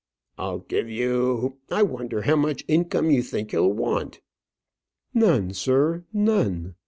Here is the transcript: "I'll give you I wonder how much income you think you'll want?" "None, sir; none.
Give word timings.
"I'll 0.35 0.61
give 0.61 0.89
you 0.89 1.59
I 1.69 1.83
wonder 1.83 2.23
how 2.23 2.35
much 2.35 2.65
income 2.67 3.11
you 3.11 3.21
think 3.21 3.53
you'll 3.53 3.73
want?" 3.73 4.19
"None, 5.13 5.53
sir; 5.53 6.05
none. 6.11 6.73